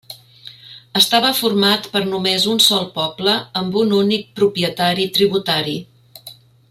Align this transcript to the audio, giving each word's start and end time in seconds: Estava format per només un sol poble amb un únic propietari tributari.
Estava 0.99 1.33
format 1.39 1.89
per 1.97 2.01
només 2.13 2.47
un 2.53 2.63
sol 2.69 2.89
poble 2.95 3.35
amb 3.61 3.77
un 3.83 3.95
únic 3.99 4.27
propietari 4.41 5.07
tributari. 5.19 5.77